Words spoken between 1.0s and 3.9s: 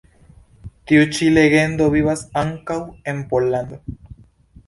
ĉi legendo vivas ankaŭ en Pollando.